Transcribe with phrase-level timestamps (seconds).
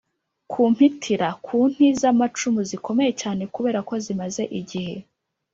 [0.51, 4.95] Ku mpitira: Ku nti z’amacumu zikomeye cyane kubera ko zimaze igihe,